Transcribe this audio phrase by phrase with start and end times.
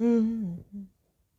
[0.00, 0.47] うん